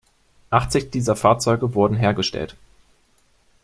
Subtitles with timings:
[0.49, 2.57] Achtzig dieser Fahrzeuge wurden hergestellt.